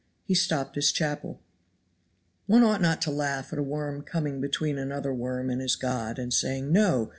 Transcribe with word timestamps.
He 0.23 0.33
stopped 0.33 0.73
his 0.73 0.91
chapel. 0.91 1.39
One 2.47 2.63
ought 2.63 2.81
not 2.81 3.03
to 3.03 3.11
laugh 3.11 3.53
at 3.53 3.59
a 3.59 3.61
worm 3.61 4.01
coming 4.01 4.41
between 4.41 4.79
another 4.79 5.13
worm 5.13 5.51
and 5.51 5.61
his 5.61 5.75
God 5.75 6.17
and 6.17 6.33
saying, 6.33 6.71
"No! 6.71 7.09